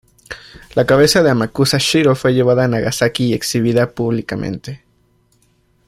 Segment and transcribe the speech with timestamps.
[0.73, 4.83] La cabeza de Amakusa Shirō fue llevada a Nagasaki y exhibida públicamente.